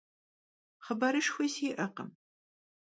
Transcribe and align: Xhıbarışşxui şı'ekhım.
Xhıbarışşxui 0.85 1.47
şı'ekhım. 1.53 2.09